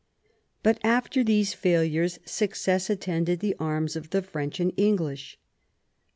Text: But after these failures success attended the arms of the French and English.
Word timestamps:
But 0.63 0.79
after 0.83 1.23
these 1.23 1.53
failures 1.53 2.17
success 2.25 2.89
attended 2.89 3.39
the 3.39 3.55
arms 3.59 3.95
of 3.95 4.09
the 4.09 4.23
French 4.23 4.59
and 4.59 4.73
English. 4.75 5.37